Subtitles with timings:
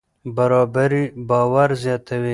[0.35, 2.29] برابري باور زیاتوي.